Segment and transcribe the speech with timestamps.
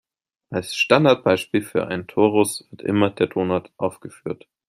[0.49, 4.47] Als Standardbeispiel für einen Torus wird immer der Donut aufgeführt.